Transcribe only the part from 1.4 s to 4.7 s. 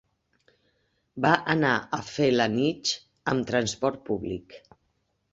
anar a Felanitx amb transport públic.